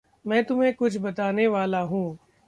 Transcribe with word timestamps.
मैं 0.25 0.43
तुम्हें 0.43 0.73
कुछ 0.73 0.97
बताने 0.97 1.47
वाला 1.47 1.79
हूँ। 1.79 2.17